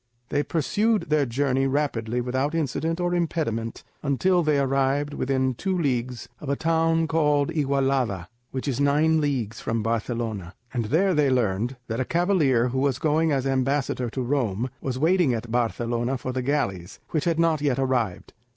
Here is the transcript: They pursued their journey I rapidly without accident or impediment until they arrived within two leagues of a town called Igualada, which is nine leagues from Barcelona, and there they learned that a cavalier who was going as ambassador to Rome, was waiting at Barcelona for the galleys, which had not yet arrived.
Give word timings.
They 0.29 0.41
pursued 0.41 1.11
their 1.11 1.27
journey 1.27 1.65
I 1.65 1.67
rapidly 1.67 2.21
without 2.21 2.55
accident 2.55 2.99
or 2.99 3.13
impediment 3.13 3.83
until 4.01 4.41
they 4.41 4.57
arrived 4.57 5.13
within 5.13 5.53
two 5.53 5.77
leagues 5.77 6.27
of 6.39 6.49
a 6.49 6.55
town 6.55 7.05
called 7.07 7.51
Igualada, 7.51 8.27
which 8.49 8.67
is 8.67 8.79
nine 8.79 9.21
leagues 9.21 9.59
from 9.61 9.83
Barcelona, 9.83 10.55
and 10.73 10.85
there 10.85 11.13
they 11.13 11.29
learned 11.29 11.75
that 11.85 11.99
a 11.99 12.03
cavalier 12.05 12.69
who 12.69 12.79
was 12.79 12.97
going 12.97 13.31
as 13.31 13.45
ambassador 13.45 14.09
to 14.09 14.23
Rome, 14.23 14.71
was 14.81 14.97
waiting 14.97 15.35
at 15.35 15.51
Barcelona 15.51 16.17
for 16.17 16.31
the 16.31 16.41
galleys, 16.41 16.97
which 17.11 17.25
had 17.25 17.37
not 17.39 17.61
yet 17.61 17.77
arrived. 17.77 18.33